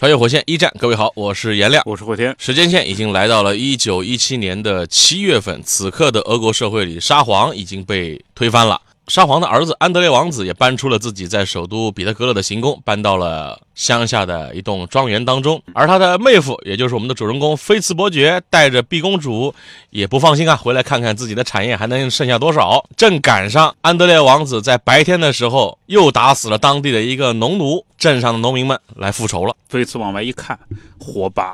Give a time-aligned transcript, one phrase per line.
[0.00, 2.34] 穿越火线一战，各位好，我是颜亮，我是霍天。
[2.38, 8.80] 时间线已经来到了一九一七年的七月份，此刻的俄国社会里，沙皇已经被推翻了。
[9.10, 15.60] 沙皇的儿子安德烈王子也搬出了自己在首都彼得格勒的行宫，搬到了乡下的一栋庄园当中。
[15.74, 19.52] 而他的妹夫，也就是我们的主人公菲茨伯爵，带着碧公主
[19.90, 22.86] 也不放心啊，回来看看自己的产业还能剩下多少。
[22.96, 29.56] 正赶上安德烈王子在白天的时候又打死了当地的一个农奴，镇上的农民们来复仇了。
[29.68, 30.56] 菲茨往外一看，
[31.00, 31.52] 火把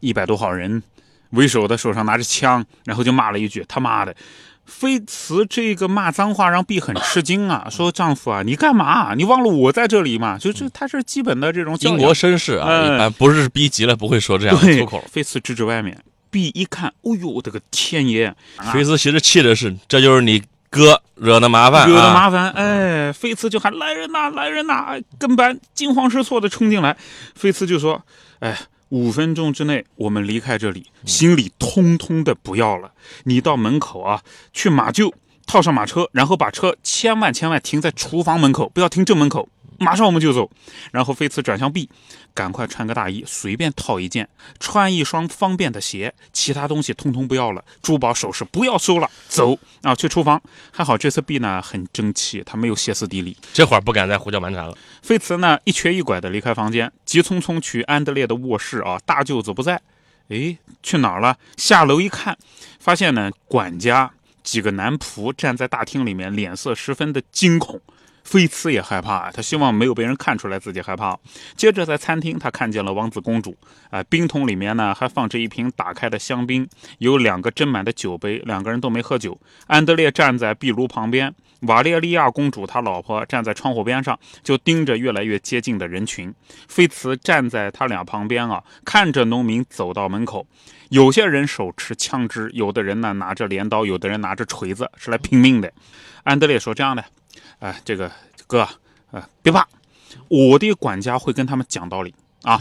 [0.00, 0.82] 一百多号人，
[1.30, 4.14] 为首的手上拿着枪，然后就骂了一句：“他妈的！”
[4.70, 9.14] 菲茨这个骂脏话让 B 很吃惊啊， 说：“丈夫啊，你干嘛？
[9.14, 15.04] 你忘了我在这里吗？”就这，他是基本的这种英国绅士啊，一般不是逼急了不会说这样的粗口。
[15.10, 15.98] 菲茨指指外面
[16.30, 18.32] ，，B 一看，哦呦，我的个天爷！
[18.72, 22.50] 菲茨其实气的是，这就是你哥惹的麻烦，惹的麻烦。
[22.52, 24.98] 哎，菲茨就喊来人呐，来人呐！
[25.18, 26.96] 跟班惊慌失措的冲进来，
[27.34, 28.02] 菲茨就说
[28.40, 28.56] ：“哎。”
[28.90, 32.92] 五分钟之内，我们离开这里，行李通通的不要了。
[33.24, 35.12] 你到门口啊，去马厩
[35.46, 39.48] 套上马车，然后把车千万千万停在厨房门口，不要停正门口。
[39.78, 40.50] 马上我们就走，
[40.92, 41.88] 然后菲茨转向 B，
[42.34, 50.40] 赶快穿个大衣，随便套一件，穿一双方便的鞋，其他东西通通不要了，珠宝首饰不要收了，走啊，去厨房。
[50.70, 54.76] 还好这次 B 呢很争气，他没有歇斯底里，这会儿不敢再胡搅蛮缠了。
[55.02, 59.80] 菲茨呢一瘸一拐的离开房间，急匆匆去安德烈的卧室啊，大舅子不在，
[60.28, 61.36] 诶，去哪儿了？
[61.56, 62.36] 下楼一看，
[62.78, 64.10] 发现呢管家
[64.42, 67.80] 几个男仆站在大厅里面，脸色十分的惊恐。
[68.30, 71.18] 菲茨也害怕，他希望没有被人看出来自己害怕。
[71.56, 73.56] 接着在餐厅，他看见了王子公主，
[73.90, 79.36] 啊，冰桶里面呢还放着一瓶打开的香槟，有两个斟满的酒杯，两个人都没喝酒。
[79.66, 86.32] 安德烈站在壁炉旁边，瓦列利亚公主他老婆站在窗户边上，就盯着越来越接近的人群。
[86.68, 90.46] 菲茨站在他俩旁边啊，看着农民走到门口，
[90.90, 95.72] 有些人手持枪支，有的人呢拿着镰刀，有的人拿着锤子，是来拼命的。
[96.22, 97.04] 安德烈说：“这样的。”
[97.60, 98.10] 哎，这个
[98.46, 98.68] 哥，
[99.12, 99.64] 呃，别怕，
[100.28, 102.60] 我的管家会跟他们讲道理啊。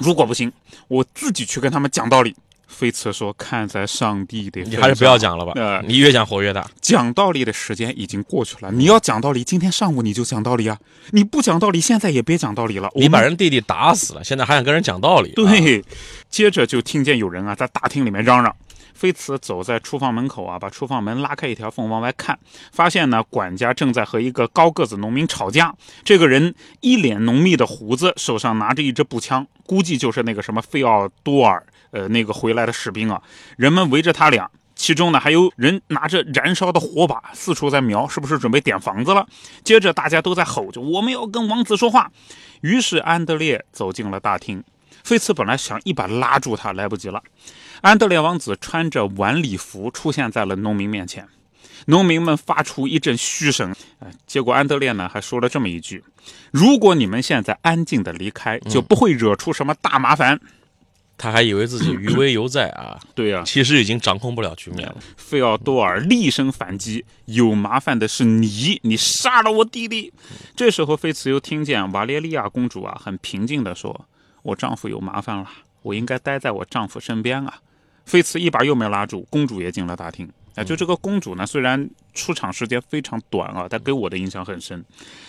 [0.00, 0.52] 如果不行，
[0.88, 2.36] 我自己去跟他们讲道理。
[2.66, 5.52] 菲茨说：“看在上帝的，你还是不要讲了吧。
[5.56, 6.66] 呃，你越讲火越大。
[6.80, 8.72] 讲道理的时间已经过去了。
[8.72, 10.78] 你要讲道理，今天上午你就讲道理啊。
[11.10, 12.90] 你不讲道理，现在也别讲道理了。
[12.94, 15.32] 你把人弟弟打死了，现在还想跟人讲道理？
[15.32, 15.84] 对。
[16.30, 18.56] 接着就听见有人啊在大厅里面嚷嚷。
[19.02, 22.38] 菲茨走在厨房门口啊，把厨房门拉开一条缝往外看，
[22.70, 25.74] 发现呢，管家正在和一个高个子农民吵架。
[26.04, 33.20] 这个人一脸浓密的胡子，手上拿着一支步枪，估计就是那个什么费奥多尔，呃，那个回来的士兵啊。
[33.56, 39.26] 人们围着他俩，其中呢还有人拿着燃烧的火把，四处在瞄，是不是准备点房子了？
[39.64, 42.08] 接着大家都在吼着：“我们要跟王子说话。”
[42.62, 44.62] 于是安德烈走进了大厅。
[45.02, 47.20] 菲茨本来想一把拉住他，来不及了。
[47.82, 51.26] 安德烈王子穿着晚礼服出现在了农民面前，
[51.86, 53.74] 农民们发出一阵嘘声。
[53.98, 56.04] 呃，结果安德烈呢还说了这么一句
[56.52, 60.40] ：“如果你们现在安静的离开，就不会惹出什么大麻烦。”
[61.18, 62.98] 他还以为自己余威犹在啊！
[63.16, 64.96] 对呀，其实已经掌控不了局面了。
[65.16, 70.12] 费奥多尔厉声反击：“有麻烦的是你，你杀了我弟弟。”
[70.54, 74.06] 这时候，菲茨又听见瓦列利亚公主啊很平静地说
[74.42, 75.48] ：“我丈夫有麻烦了，
[75.82, 77.58] 我应该待在我丈夫身边啊。”
[78.04, 80.28] 菲茨一把又没拉住，公主也进了大厅。
[80.54, 84.84] 啊，就这个公主呢，虽然出场时间非常短啊，但给我的印象很深。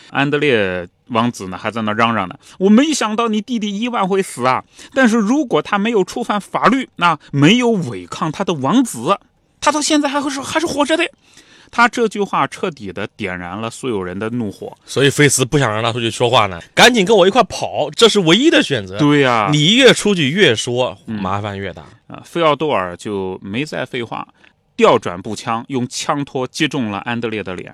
[0.09, 4.65] 安德烈王子呢，还在那嚷嚷呢：“我没想到你弟弟伊万会死啊！
[4.93, 9.17] 但是如果他没有触犯法律，那没有违抗他的王子，
[9.61, 11.05] 他到现在还会是还是活着的。”
[11.75, 18.99] 他这句话彻底的点燃了所有人的怒火，所以菲茨不想让他出去说话呢，赶紧跟我一块跑，这是唯一的选择。
[18.99, 22.21] 对呀，你越出去越说，麻烦越大啊。
[22.23, 24.27] 费奥多尔就没再废话，
[24.77, 27.73] 调转步枪，用枪托击中了安德烈的脸。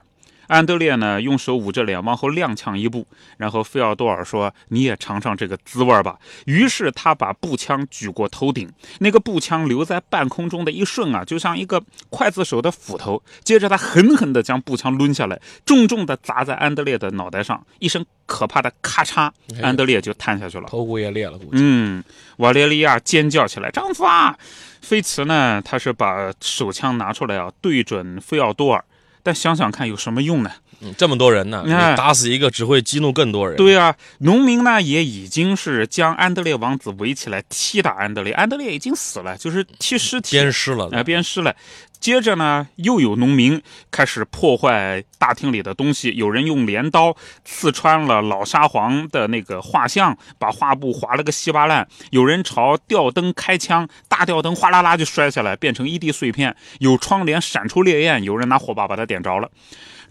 [0.50, 3.06] 安德烈呢，用手捂着脸往后踉跄一步，
[3.38, 6.18] 然后费奥多尔说：“你也尝尝这个滋味吧。”
[6.48, 8.68] 于是他把步枪举过头顶，
[8.98, 11.80] 那个步枪留在半空中的一瞬啊，就像一个
[12.10, 13.22] 刽子手的斧头。
[13.44, 19.32] 接着他狠狠地将步枪抡下来，重重地砸在安德烈的脑袋上，一声可怕的咔嚓，
[19.62, 21.38] 安德烈就瘫下去了，头骨也裂了。
[21.38, 22.04] 估计，嗯，
[22.38, 24.36] 瓦列利亚尖叫起来：“丈夫啊！”
[24.82, 28.84] 菲茨呢，他是把手枪拿出来啊，对准费奥多尔。
[29.30, 30.50] 但想想看，有什么用呢？
[30.82, 33.58] 嗯，这么多人呢，你打死一个只会激怒更多人。
[33.58, 41.56] 对啊，农民呢也已经是将安德烈王子围起来踢打安德烈，安德烈已经死了，就是踢尸体，鞭尸了，哎，鞭尸了。
[42.00, 43.62] 接着呢，又有农民
[43.92, 59.50] 开始破坏大厅里的东西，有人用镰刀刺穿了老沙皇的那个画像，把画布划了个稀巴烂；有人朝吊灯开枪，大吊灯哗啦啦就摔下来，变成一地碎片；有窗帘闪出烈焰，有人拿火把把它点着了。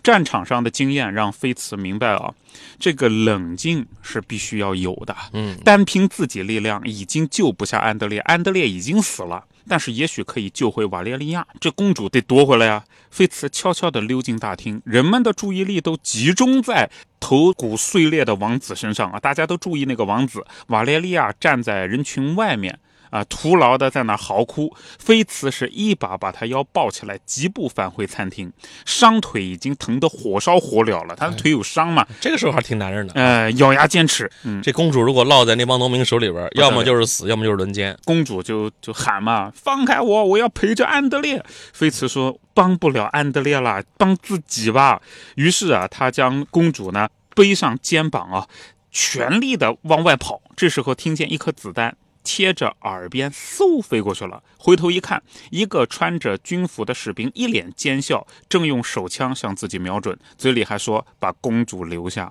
[0.02, 2.32] 战场上的经验让菲茨明白啊，
[2.79, 5.17] 这个冷静是必须要有的。
[5.32, 9.44] 嗯，单凭自己力量已经救不下安德烈，安德烈已经死了。
[9.69, 12.85] 但是也许可以救回瓦列利亚，这公主得夺回来呀！
[13.11, 19.20] 菲茨悄悄地溜进大厅，人们的注意力都集中在头骨碎裂的王子身上啊！
[19.20, 22.79] 大家都注意那个王子，瓦列利亚站在人群外面。
[23.11, 23.25] 啊！
[23.25, 28.53] 徒劳的在那嚎哭，菲茨是一把把他腰抱起来，疾步返回餐厅。
[28.85, 32.07] 伤腿已经疼得火烧火燎了，他的腿有伤嘛？
[32.21, 33.15] 这个时候还挺男人的。
[33.15, 34.31] 呃，咬牙坚持。
[34.45, 37.97] 嗯，这公主如果落在那帮农民手里边，要么就是死，要么就是轮奸。
[38.05, 45.01] 公主就就喊嘛：“放开我，我要陪着安德烈。”菲茨说：“帮不了安德烈了，帮自己吧。”
[45.37, 48.47] 于是啊，他将公主呢背上肩膀啊，
[48.91, 50.41] 全力的往外跑。
[50.57, 51.97] 这时候听见一颗子弹。
[52.31, 62.31] 贴着耳边嗖飞过去了，回头一看，一个穿着军服的士兵一脸奸笑，正用手枪向自己瞄准，嘴里还说：“把公主留下。”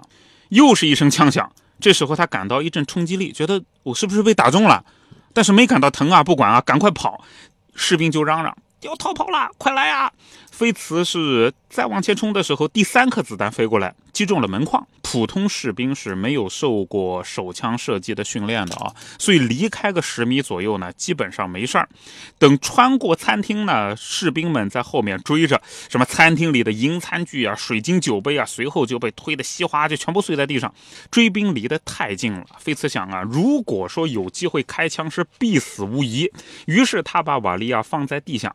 [0.50, 4.86] 又是一声枪响，这时候他感到一阵冲击力，觉得我是不是被打中了？
[5.34, 7.24] 但是没感到疼啊，不管啊，赶快跑！
[7.74, 8.56] 士兵就嚷嚷。
[8.82, 10.14] 要逃跑了，快来啊！
[10.52, 14.84] 飞茨是再往前冲的时候，第三颗子弹飞过来，击中了门框。
[15.04, 21.88] 普通士兵是没有受过手枪射击的训练的啊，所以离开个十米左右呢，基本上没事儿。
[22.40, 30.74] 等穿过餐厅呢，士兵们在后面追着，什么餐厅里的银餐具啊、水晶酒杯啊，随后就被推得稀哗，就全部碎在地上。
[31.12, 36.30] 追兵离得太近了，菲茨想啊，如果说有机会开枪，是必死无疑。
[36.66, 38.54] 于是他把瓦利亚放在地下。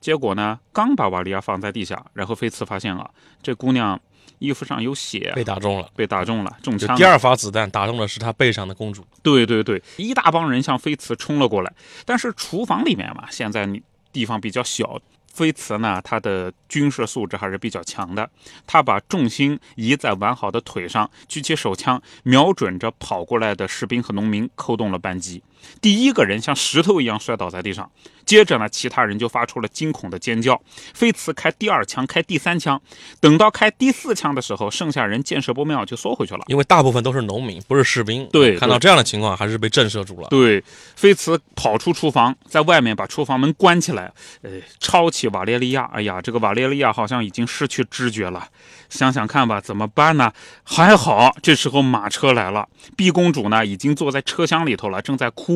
[0.00, 0.58] 结果呢？
[0.72, 3.08] 刚把瓦利亚放在地下，然后菲茨发现了，
[3.40, 4.00] 这姑娘
[4.42, 6.96] 衣服上有血，被打中了，被打中了，中枪。
[6.96, 9.06] 第二发子弹打中的是他背上的公主。
[9.22, 11.72] 对对对，一大帮人向菲茨冲了过来，
[12.04, 13.80] 但是厨房里面嘛，现在你
[14.12, 15.00] 地方比较小。
[15.32, 18.28] 菲茨呢，他的军事素质还是比较强的。
[18.66, 25.42] 他把重心移在完好的腿上，举起手枪，瞄准着跑过来的士兵和农民，扣动了扳机。
[25.80, 27.90] 第一个人像石头一样摔倒在地上，
[28.24, 30.60] 接着呢，其他人就发出了惊恐的尖叫。
[30.94, 32.80] 菲茨开第二枪，开第三枪，
[33.18, 38.28] 等到开第四枪的时候，剩下人见势不妙就缩回去了，因为大部分都是农民，不是士兵。
[38.32, 40.28] 对，看到这样的情况，还是被震慑住了。
[40.28, 40.62] 对，
[40.94, 44.12] 菲茨跑出厨房，在外面把厨房门关起来，
[44.42, 45.32] 呃，抄起。
[45.32, 48.48] 瓦列利亚，哎呀，这个瓦列利亚好像已经失去知觉了。
[48.90, 50.30] 想想看吧，怎么办呢？
[50.62, 52.68] 还好，这时候马车来了。
[52.94, 55.51] 碧公主呢，已经坐在车厢里头了，正在哭。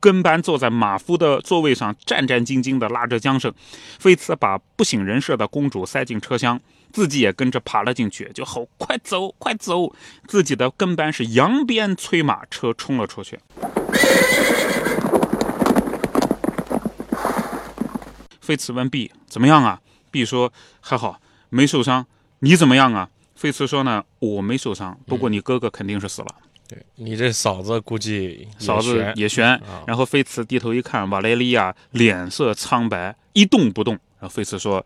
[0.00, 3.52] 跟班坐在马夫的座位上，战战兢兢地拉着缰绳。
[3.98, 6.60] 菲茨把不省人事的公主塞进车厢，
[6.92, 9.92] 自己也跟着爬了进去，就吼：“快走，快走！”
[10.26, 13.38] 自己的跟班是扬鞭催马，车冲了出去。
[18.40, 22.06] 菲茨问 B 怎么样啊？B 说还好，没受伤。
[22.38, 23.10] 你怎么样啊？
[23.34, 26.28] 菲茨说呢，我没受伤，不过你哥哥肯定是死了。
[26.68, 29.60] 对你这嫂子估计嫂子也悬。
[29.86, 33.94] 然后菲茨低头一看，瓦雷利亚脸色苍白，一动不动。
[34.20, 34.84] 然后菲茨说，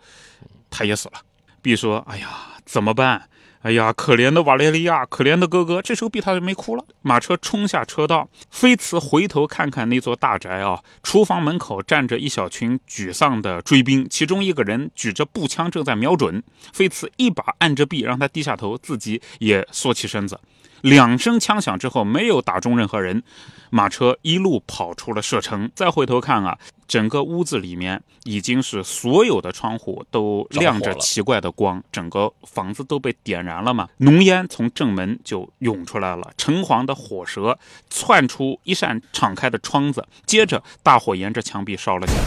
[0.71, 1.15] 他也死了。
[1.61, 2.29] B 说，哎呀，
[2.65, 3.29] 怎么办？
[3.63, 5.81] 哎呀，可怜的瓦雷利亚，可怜的哥哥。
[5.81, 6.85] 这时候，B 他就没哭了。
[7.01, 16.43] 马车冲下车道，菲茨回头看看那座大宅啊，厨房门口站着一小群沮丧的追兵，其中一个人举着步枪正在瞄准。
[16.73, 20.39] 菲茨一把按着 B，，让他低下头，自己也缩起身子。
[20.83, 23.23] 两声枪响之后，没有打中任何人，
[23.71, 25.71] 马车一路跑出了射程。
[25.75, 33.89] 再回头看啊，整个屋子里面已经是所有的窗户都亮着奇怪的光，整个房子都被点燃了嘛。
[33.99, 37.59] 浓烟从正门就涌出来了，橙黄的火舌
[37.89, 42.23] 窜出一扇敞开的窗子，接着大火沿着墙壁烧了起来。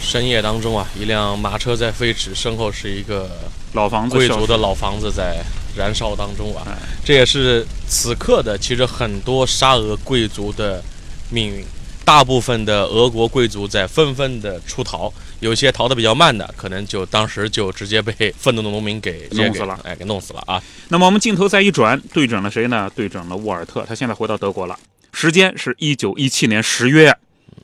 [0.00, 3.30] 深夜当中啊，一辆马车在飞驰，身后是一个
[3.72, 5.42] 老房子贵族的老房子在
[5.76, 6.76] 燃烧当中啊哎。
[7.04, 10.82] 这也是此刻的其实很多沙俄贵族的
[11.30, 11.64] 命运。
[12.04, 20.60] 大部分的俄国贵族在纷纷的出逃，有些逃得比较慢的，可能就当时就直接被愤怒的农民给弄死了哎，给弄死了啊！
[20.88, 22.90] 那么我们镜头再一转，对准了谁呢？
[22.96, 24.76] 对准了沃尔特，他现在回到德国了，
[25.12, 27.16] 时间是一九一七年十月，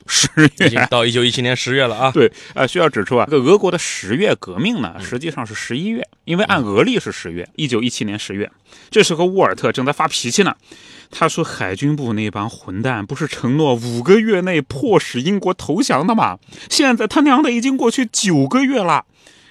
[0.09, 0.87] 十已经月。
[0.89, 2.11] 到一九一七年十月了啊！
[2.11, 8.51] 对，呃，需要指出啊，这个俄国的十月革命呢，实际上是十一月，因为按俄历是十月，一九一七年十月。
[8.89, 10.55] 这时候沃尔特正在发脾气呢，
[11.11, 16.39] 他说海军部那帮混蛋不是承诺五个月内迫使英国投降的吗？
[16.69, 19.05] 现在他娘的已经过去九个月了。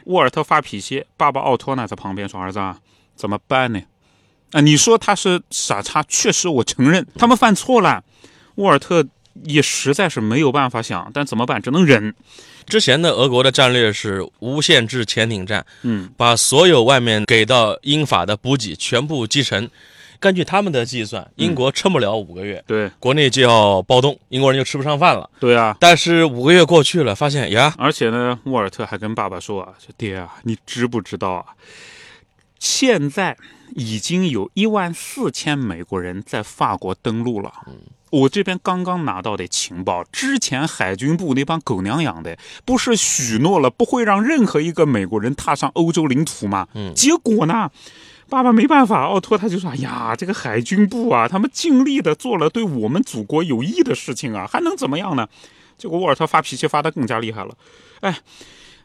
[0.07, 2.79] 沃尔特发脾气，爸爸奥托呢在旁边说：“儿子啊，
[3.15, 3.83] 怎么办呢？
[4.53, 8.03] 啊，你说他是傻叉，确实我承认他们犯错了。
[8.55, 9.07] 沃尔特
[9.45, 11.61] 也实在是没有办法想，但怎么办？
[11.61, 12.15] 只能忍。
[12.67, 19.71] 之前的俄国的战略是无限制潜艇战，嗯，把所有外面给到英法的补给全部击沉。
[20.21, 25.31] 根据他们的计算，英国撑不了五个月，对国内就要暴动，英国人就吃不上饭了。
[25.39, 25.77] 对啊。
[25.79, 31.45] 但是五个月过去了，发现呀，而且呢，沃尔特还跟爸爸说啊：“说爹啊，你知不知道啊？
[32.59, 33.37] 现在
[33.77, 37.53] 已经有一万四千美国人在法国登陆了。
[38.11, 46.67] 我这边刚刚拿到的情报，之前海军部那帮狗娘养的，不是许诺了不会让任何一个美国人踏上欧洲领土吗？
[46.75, 47.71] 嗯结果呢？”
[48.31, 55.27] 爸爸没办法，奥托他就说：“哎呀，这个海军部啊，他们尽力的做了对我们祖国有益的事情啊，还能怎么样呢？”
[55.79, 57.55] 结果沃尔特发脾气发得更加厉害了。
[58.01, 58.19] 哎，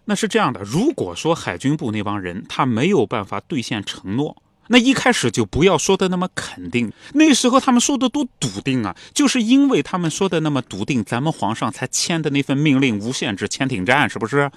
[0.05, 6.91] 那是这样的，如果说海军部那帮人他没有办法兑现承诺，那一开始就不要说的那么肯定。
[7.13, 14.49] 那时候他们说的多笃定啊，就是因为他们说的那么笃定，咱们皇上才签的那份命令无限制潜艇战，是不是？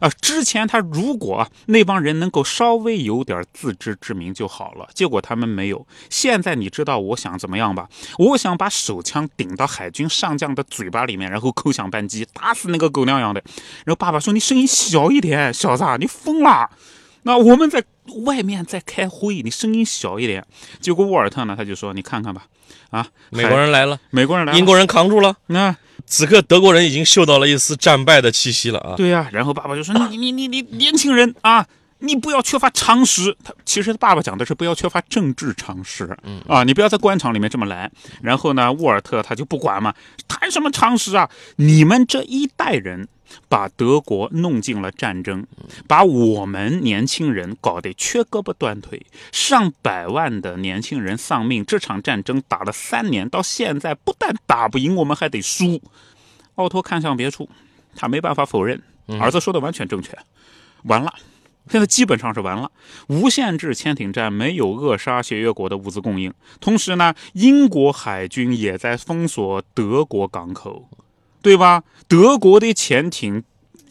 [0.00, 5.86] 啊，之前他如果那帮人能够稍微有点自知之明就好了，结果他们没有。
[6.10, 7.88] 现在你知道我想怎么样吧？
[8.18, 13.40] 我想把手枪顶到海军上将的嘴巴里面，然后扣响扳机，打死那个狗娘养的。
[13.86, 16.68] 然后爸爸说：“你声音小一点，小子，你疯了。”
[17.22, 17.82] 那我们在
[18.24, 20.44] 外面在开会，你声音小一点。
[20.80, 22.46] 结果沃尔特呢，他就说：“你看看吧，
[22.90, 25.36] 啊，美国人来了，美国人来了，英国人扛住了。
[25.46, 25.74] 那
[26.06, 28.94] 此刻德国人已经嗅到了一丝战败的气息了啊！
[28.96, 31.66] 对呀、然后爸爸就说：“你你你你年轻人啊，
[32.04, 37.90] 你不要缺乏常识。”他其实他爸爸讲的是不要缺乏政治常识，嗯啊，你不要在官场里面这么来。
[38.22, 39.94] 然后呢，沃尔特他就不管嘛，
[40.28, 41.30] 谈什么常识啊？
[41.56, 43.08] 你们这一代人。
[43.48, 45.44] 把德国弄进了战争，
[45.88, 51.64] 把我们年轻人搞得缺胳膊断腿，上百万的年轻人丧命。
[51.64, 55.82] 这场战争打了三年，到现在不但打不赢，我们还得输。
[56.56, 57.48] 奥托看向别处，
[57.96, 58.80] 他没办法否认，
[59.18, 60.16] 儿子说的完全正确。
[60.84, 61.12] 完了，
[61.68, 62.70] 现在基本上是完了。
[63.08, 70.88] 无限制潜艇战没有扼杀协约国的物资供应，同时呢，英国海军也在封锁德国港口，
[71.42, 71.82] 对吧？
[72.06, 73.42] 德国的潜艇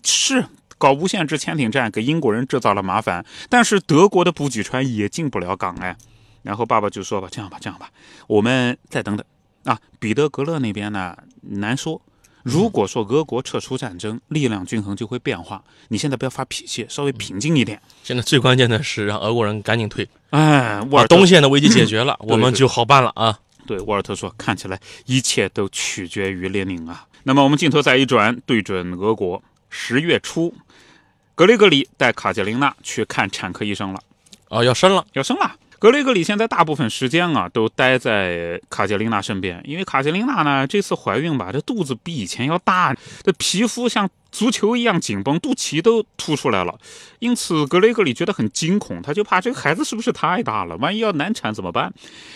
[0.04, 0.46] 是
[0.78, 5.98] 搞无限制潜艇战，给英国人制造了麻烦，但是德国的补给船也进不了港哎。
[6.44, 7.90] 然后爸爸就说吧，这样吧，这样吧，
[8.28, 9.26] 我们再等等
[9.64, 9.80] 啊。
[9.98, 12.02] 彼得格勒那边呢难说，
[12.44, 15.64] 如果说俄国撤出战争，力量均衡就会变化。
[15.88, 17.82] 你现在不要发脾气，稍微平静一点。
[18.04, 23.40] 现在最关键的是让俄国人赶紧退，哎，沃把尔东线的危机解 决了，我们就好办了啊！
[23.66, 27.08] 对沃尔特说，看起来一切都取决于列宁啊。
[27.24, 30.54] 那么我们镜头再一转，对准俄国，十月初，
[31.36, 34.02] 格雷格里带卡捷琳娜去看产科医生了，
[34.50, 35.56] 哦，要生了，要生了。
[35.84, 46.80] 格雷格里现在大部分时间啊都待在卡捷琳娜身边，因为卡捷琳娜呢这次怀孕吧，这肚子比以前要大，这皮肤像足球一样紧绷，肚脐都凸出来了，
[47.20, 51.94] 因此格雷格里觉得很惊恐，他就怕这个孩子是不是太大了，万一要难产怎么办？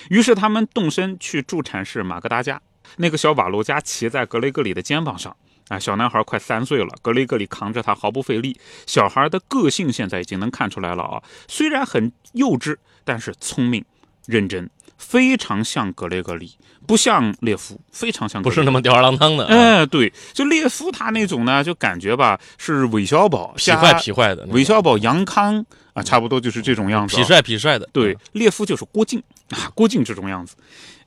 [0.09, 2.61] 于是他们动身去助产士马格达家，
[2.97, 5.33] 那个小瓦洛加骑在格雷格里的肩膀上。
[5.69, 8.57] 啊，小男孩快三岁了，格雷格里扛着他毫不费力。
[8.85, 13.83] 小孩的个性现在已经能看出来了啊，虽然很幼稚，但是聪明、
[14.25, 16.53] 认真，非常像格雷格里，
[16.85, 18.41] 不像列夫，非常像。
[18.41, 30.55] 不是那么吊儿郎当的啊，哎，对，就列夫他那种呢，就感觉吧是韦小宝痞坏加痞坏的，韦小宝、杨康啊，差不多就是这种样子啊、痞帅痞帅的，对，列夫就是郭靖啊， 郭靖这种样子。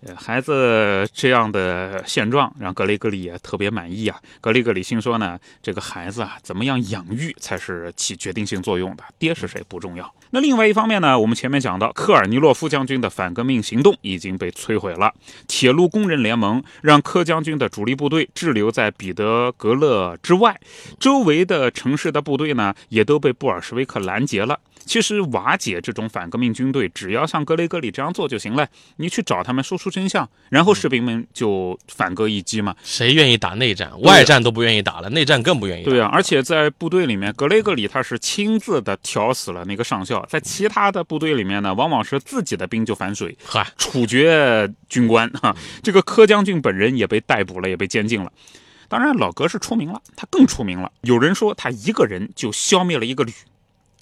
[0.03, 4.19] 呃，孩子这样的现状让格雷格里也特别满意啊。
[4.41, 10.15] 格雷格里心说呢，这个孩子啊，怎么样养育才是起决定性作用的，爹是谁不重要。
[10.31, 15.13] 那另外一方面呢，我们前面讲到，科尔尼洛夫将军的反革命行动已经被摧毁了，
[15.47, 20.59] 铁路工人联盟让柯将军的主力部队滞留在彼得格勒之外，
[20.99, 24.59] 周围的城市的部队呢，也都被布尔什维克拦截了。
[24.87, 28.67] 其实瓦解这种反革命军队，只要像格雷格里这样做就行了。
[28.97, 32.75] 你去找他们，说出真相，然后士兵们就反戈一击嘛。
[32.83, 33.91] 谁愿意打内战？
[34.03, 35.85] 外战都不愿意打了，内战更不愿意。
[35.85, 40.25] 对啊，而且在部队里面，格雷格里他是亲自的挑死了那个上校。
[40.29, 45.55] 在其他的部队里面呢，往往是自己的兵就反水，嗨，处决军官哈。
[45.83, 48.33] 这个柯将军本人也被逮捕了，也被监禁了。
[48.89, 50.91] 当然，老格是出名了，他更出名了。
[51.03, 53.33] 有人说他一个人就消灭了一个旅。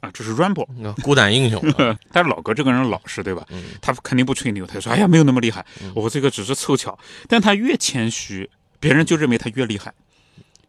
[0.01, 0.67] 啊，这是 Rambo，
[1.03, 1.61] 孤胆英雄。
[2.13, 3.45] 但是老哥这个人老实，对吧？
[3.81, 5.65] 他肯定不吹牛，他说：“哎呀，没有那么厉害，
[5.95, 6.97] 我这个只是凑巧。”
[7.29, 9.93] 但他越谦虚，别人就认为他越厉害。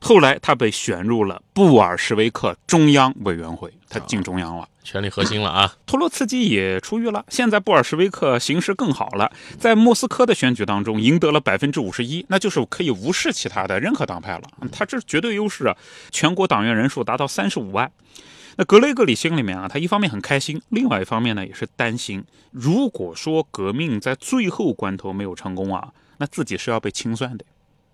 [0.01, 5.75] 后来他被选入了布尔什维克中央委员会，他进中央了，权力核心了啊。
[5.85, 14.43] 托洛茨基也出狱了，现在布尔什维克形势更好了，在莫斯科的选举当中赢得了百分之五十一，那就是可以无视其他的任何党派了。
[14.71, 15.75] 他这是绝对优势啊！
[16.11, 17.91] 全国党员人数达到三十五万。
[18.59, 22.21] 那格雷格里心里面啊，他一方面很开心，另外一方面呢也是担心。
[22.51, 27.45] 如果说革命在最后关头没有成功啊，那自己是要被清算的。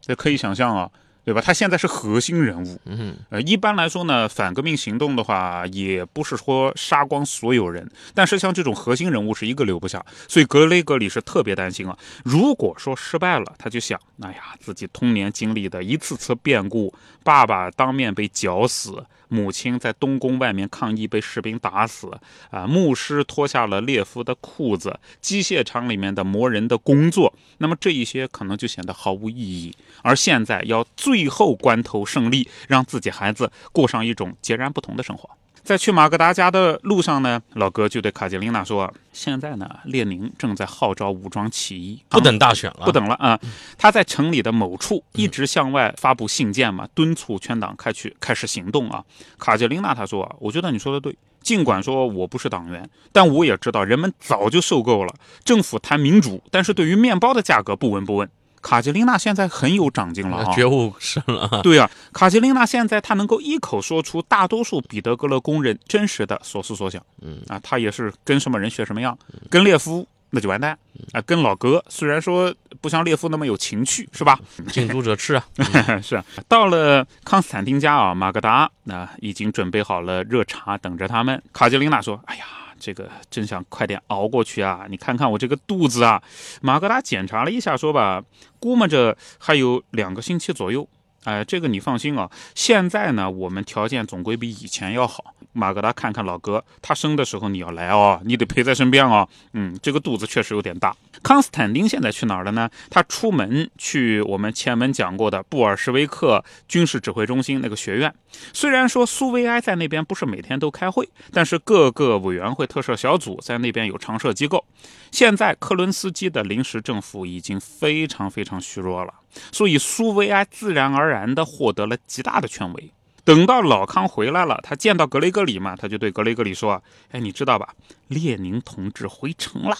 [0.01, 0.89] 这可以想象啊，
[1.23, 1.39] 对吧？
[1.39, 2.79] 他现在是核心人物。
[2.85, 11.95] 嗯，呃，一般来说呢，反革命行动的话，也不是说杀光所有人，但是像这种核心人物是一个留不下，所以格雷格里是特别担心啊。
[12.23, 16.91] 如果说失败了，他就想，哎呀，自己童年经历的一次次变故，
[17.23, 19.05] 爸爸当面被绞死。
[19.27, 22.11] 母亲在东宫外面抗议，被士兵打死。
[22.49, 29.75] 啊，牧师脱下了列夫的裤子，机械厂里面的磨人的工作，那么这一些可能就显得毫无意义。
[30.01, 35.29] 而现在要最后关头胜利，让自己孩子过上一种截然不同的生活。
[35.65, 43.39] 在去马格达家的路上呢，老哥就对卡捷琳娜说：“现在呢，列宁正在号召武装起义，不等大选了，不等了啊！
[43.75, 49.03] 他在城里的某处一直向外发布信件嘛，敦促全党开去开始行动啊。”
[49.39, 55.11] 卡捷琳娜他说：“我觉得你说的对，尽管说我不是党员，但我也知道人们早就受够了
[55.43, 58.29] 政府谈民主，但是对于面包的价格不闻不问。”
[58.65, 61.61] 卡捷琳娜现在很有长进了啊，觉悟深了。
[61.61, 66.99] 对啊，卡捷琳娜现在她能够一口说出大多数彼得格勒工人真实的所思所想。
[67.21, 69.15] 嗯啊，她也是跟什么人学什么样，
[69.51, 70.75] 跟列夫那就完蛋
[71.13, 74.39] 啊，跟老哥虽然说不像列夫那么有情趣，是吧？
[74.69, 75.45] 近朱者赤啊，
[76.01, 76.25] 是啊。
[76.47, 81.39] 到了康斯坦丁家啊，马格达那已经准备好了热茶等着他们。
[81.53, 82.45] 卡捷琳娜说：“哎呀。”
[82.79, 84.85] 这个真想快点熬过去啊！
[84.89, 86.21] 你看看我这个肚子啊，
[86.61, 88.23] 马格达检查了一下，说吧，
[88.59, 90.87] 估摸着还有两个星期左右。
[91.25, 95.33] 哎，这个你放心啊，现在呢，我们条件总归比以前要好。
[95.57, 99.27] 马格达看看老哥，他生的时候你要来哦，你得陪在身边哦。
[99.53, 100.93] 嗯，这个肚子确实有点大。
[101.23, 102.69] 康斯坦丁现在去哪儿了呢？
[102.89, 108.13] 他出门去我们前文讲过的布尔什维克军事指挥中心那个学院。
[108.51, 114.65] 虽然说苏维埃在那边不是每天都开会，但是各个委员会特设小组在那边有常设机构。
[115.09, 119.13] 现在克伦斯基的临时政府已经非常非常虚弱了，
[119.51, 122.91] 所以苏维埃自然而然地获得了极大的权威。
[123.23, 127.73] 等到老康回来了，他见到格雷格里嘛，他就对格雷格里说：“哎，你知道吧？
[128.07, 129.75] 列宁同志回城啦。”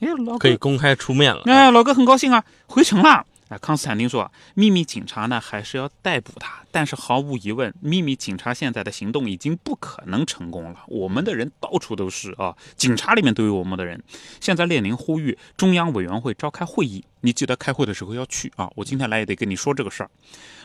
[0.00, 1.42] 哎，老可以公开出面了。
[1.46, 3.26] 哎，老哥很高兴啊，回城了。
[3.48, 6.64] 啊，康斯坦丁说：“秘密警察呢，还是要逮捕他。
[6.72, 10.80] 但是毫无疑问，秘密警察现在的行动已经不可能成功了。
[10.88, 14.02] 我们的人到处都是啊，警察里面都有我们的人。
[14.40, 18.68] 现在列宁呼吁中央委员会召开会议，你记得开会的时候要去啊。
[18.74, 20.10] 我今天来也得跟你说这个事儿。”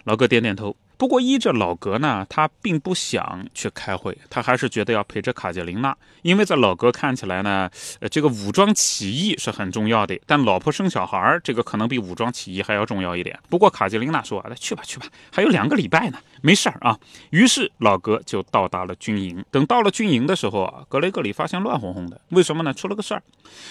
[0.05, 0.75] 老哥点点头。
[1.01, 7.67] 不过依着老格呢，他并不想去开会，他还是觉得要陪着卡捷琳娜，因为在老格看起来呢，
[8.01, 13.35] 呃，这个武装起义是很重要的，但老婆生小孩儿这个可能比武装起义还要重要一点。
[13.49, 16.95] 不过卡捷琳娜说：“那去吧去吧，还有两个礼拜呢，没事儿啊。”
[17.31, 19.43] 于是老格就到达了军营。
[19.49, 22.71] 等到了军营的时候啊，格雷格里发现乱哄哄的，为什么呢？
[22.71, 23.23] 出了个事儿，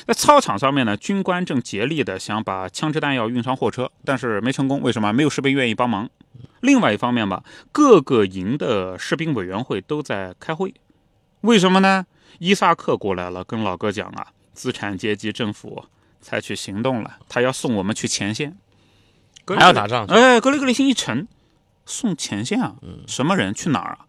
[0.05, 4.81] 在操场上面呢，军官正竭力的想把枪支弹药运上货车，但是没成功。
[4.81, 5.13] 为什么？
[5.13, 6.11] 没有士兵愿意帮忙。
[6.61, 7.43] 另外一方面吧，
[7.73, 10.75] 各个营的士兵委员会都在开会，
[11.43, 12.07] 为什么呢？
[12.39, 15.85] 伊萨克过来了，跟老哥讲啊，资产阶级政府
[16.21, 18.57] 采取行动了，他要送我们去前线，
[19.47, 20.07] 还要打仗？
[20.07, 21.27] 哎，格里格里心一沉，
[21.85, 22.77] 送前线啊？
[23.07, 24.07] 什么人去哪儿啊？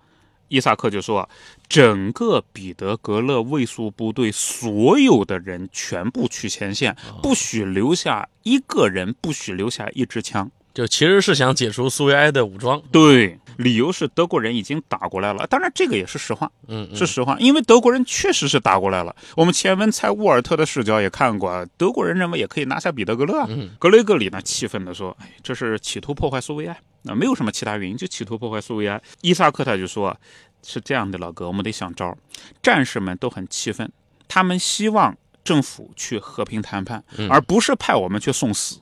[0.50, 1.30] 伊萨克就说，
[1.70, 10.52] 整个彼得格勒卫戍部队所有的人全部去前线，不许留下一个人，不许留下一支枪。
[10.74, 15.46] 就其实是想解除苏维埃的武装，对，理由是德国人已经打过来了。
[15.48, 19.14] 当然，这个也是实话，嗯，是实话，因为德国人确实是打过来了。
[19.36, 23.50] 我们前文在沃尔特的视角也看过，德国人认为也可以拿下彼得格勒啊。
[23.80, 30.16] 格雷格里呢，气愤地说：“哎，这是企图破坏苏维埃，那没有什么其他原因，就企图破坏苏维埃。”伊萨克他就说
[30.64, 32.18] ：“是这样的，老哥，我们得想招。
[32.64, 33.92] 战士们都很气愤，
[34.30, 38.80] 他们希望政府去和平谈判，而不是派我们去送死。”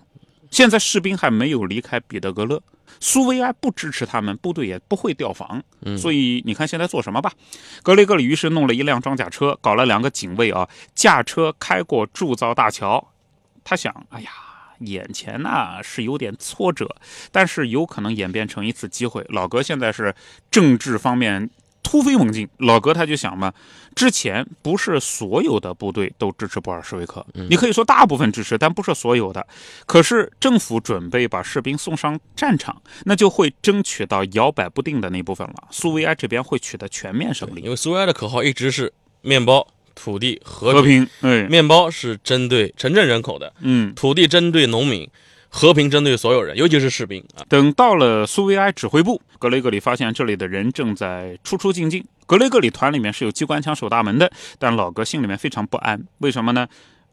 [0.52, 2.62] 现在士兵还没有离开彼得格勒，
[3.00, 5.64] 苏维埃不支持他们，部队也不会调防，
[5.98, 7.32] 所以你看现在做什么吧。
[7.84, 13.10] 格雷格里于是弄了一辆装甲车，搞了两个警卫啊，驾车开过铸造大桥。
[13.64, 14.32] 他想，哎呀，
[14.80, 16.96] 眼前呢是有点挫折，
[17.32, 19.26] 但是有可能演变成一次机会。
[19.30, 20.16] 老格现在是
[20.50, 21.50] 政治方面。
[21.82, 23.52] 突飞猛进，老哥他就想嘛，
[23.96, 29.46] 之前不是所有的部队都支持布尔什维克，你可以说大部分支持，但不是所有的。
[29.86, 35.56] 可是政府准备把士兵送上战场，那就会争取到摇摆不定的那部分了。
[35.72, 41.08] 苏维埃这边会取得全面胜利，因为苏维埃的口号一直是面包、土地、和平。
[41.22, 45.10] 哎，面包是针对城镇人口的，嗯，土地针对农民。
[45.50, 47.42] 和平针对所有人，尤其是士兵啊！
[47.50, 52.06] 等到了苏维埃指挥部，格雷格里发现这里的人正在出出进进。
[52.28, 56.68] 格雷格里团里面是有机关枪守大门的，但老哥心里面非常不安，为什么呢？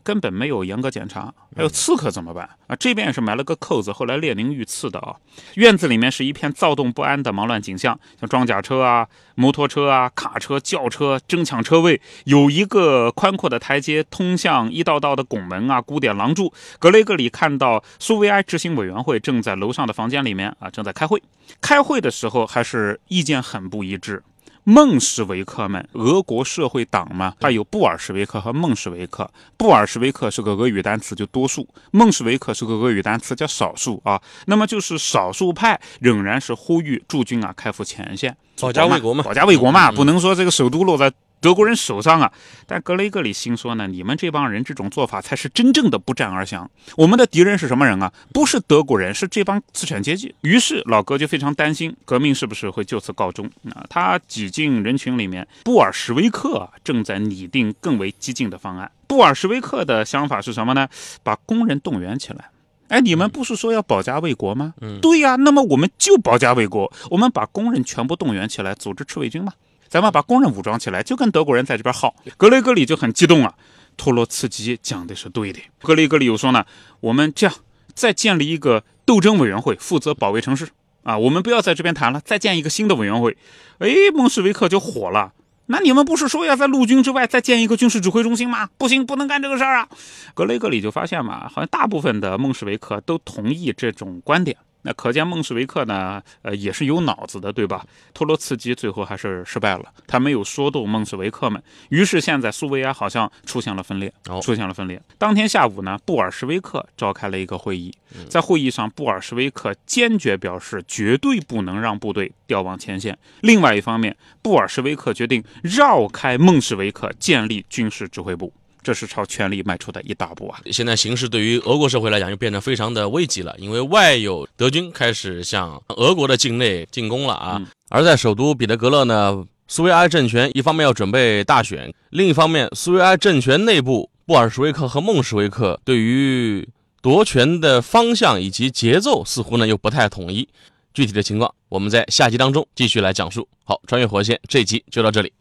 [0.07, 2.77] 根本没有严格检查，还有刺客怎么办啊？
[2.77, 5.17] 这边也是埋了个扣子，后来列宁遇刺的啊。
[5.55, 16.53] 院子里面是一片躁动不安的忙乱景象，像装甲车啊、摩托车啊、卡车、轿车争抢车位，有一个宽阔的台阶通向一道道的拱门啊、古典廊柱。
[16.79, 21.21] 格雷格里看到苏维埃执行委员会正在楼上的房间里面啊，正在开会。
[21.61, 24.23] 开会的时候还是意见很不一致。
[24.69, 29.31] 孟什维克们，俄国社会党嘛，它有布尔什维克和孟什维克。
[29.57, 34.21] 布尔什维克是个俄语单词，就多数；孟什维克是个俄语单词，叫少数啊。
[34.47, 41.13] 那么就是少数派仍然是呼吁驻军啊开赴前线，保家卫国嘛，保家卫国嘛，不能说这个首都落在。
[41.47, 42.33] 德国人手上啊，
[42.67, 46.69] 但格雷格里心说呢，你们这帮人这种做法才是真正的不战而降。
[46.97, 48.13] 我们的敌人是什么人啊？
[48.33, 50.35] 不是德国人，是这帮资产阶级。
[50.41, 53.49] 于是老哥就非常担心，革命是不是会就此告终？
[53.71, 58.91] 啊，他挤进人群里面，布尔什维克正在拟定更为激进的方案。
[59.07, 60.89] 布尔什维克的想法是什么呢？
[61.23, 62.47] 把工人动员起来。
[62.89, 64.75] 哎，你们不是说要保家卫国吗？
[64.81, 69.53] 嗯，对呀，那么我们就保家卫国，我们把工人全部动员起来，组织赤卫军吧。
[69.89, 72.15] 咱们把工人武装起来，就跟德国人在这边耗。
[72.37, 73.55] 格雷格里就很激动啊，
[73.97, 75.61] 托洛茨基讲的是对的。
[75.83, 76.65] 格雷格里又说呢，
[77.01, 77.57] 我们这样
[77.95, 80.69] 再建立一个斗争委员会，负责保卫城市
[81.03, 83.37] 啊，我们不要在这边谈了，再建一个新的委员会。
[83.79, 85.33] 哎，孟什维克就火了，
[85.67, 88.69] 那你们不是说要在陆军之外再建一个军事指挥中心吗？
[88.77, 89.89] 不行，不能干这个事儿啊。
[90.35, 94.57] 格雷格里就发现嘛，好像大部分的孟什维克都同意这种观点。
[94.87, 97.85] 那可见孟什维克呢，呃，也是有脑子的，对吧？
[98.15, 105.03] 托洛茨基最后还是失败了，他没有说动孟什维克们，于是现在苏维埃好像出现了分裂，出现了分裂。
[105.19, 107.93] 当天下午呢，布尔什维克召开了一个会议，
[108.31, 113.19] 在会议上，布尔什维克坚决表示绝对不能让部队调往前线。
[113.41, 118.53] 另外一方面，布尔什维克决定绕开孟什维克，建立军事指挥部。
[118.87, 120.61] 这是朝权力迈出的一大步啊！
[120.71, 127.61] 现在形势对于俄国社会来讲，就变得非常的危急了，因为外有德军开始向俄国的境内进攻了啊！
[127.89, 136.69] 而在首都彼得格勒呢，苏维埃政权一方面要准备大选，另一方面，苏维埃政权内部布尔什维克和孟什维克对于
[137.03, 140.49] 夺权的方向以及节奏似乎呢又不太统一。
[140.95, 143.49] 具体的情况，我们在下集当中继续来讲述。
[143.65, 145.33] 好，穿越火线这一集就到这里。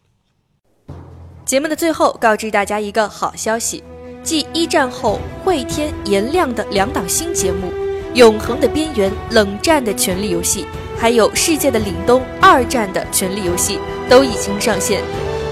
[1.46, 3.84] 节目的最后，告知大家一个好消息：
[4.24, 7.68] 继一战后会天颜亮的两档新节目
[8.16, 10.62] 《永恒的边缘》《冷战的权力游戏》，
[11.00, 13.78] 还有《世界的凛冬》二战的权力游戏
[14.10, 15.04] 都已经上线。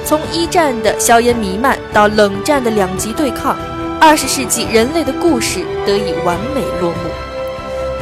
[0.04, 3.56] 从一战的硝烟弥漫到冷战的两极对抗，
[4.02, 7.10] 二十世纪人类的故事得以完美落幕。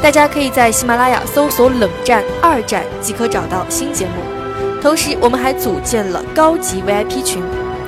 [0.02, 4.14] 大家可以在喜马拉雅搜索“冷战二战”即可找到新节目。
[4.82, 7.44] 同时，我们还组建了高级 VIP 群。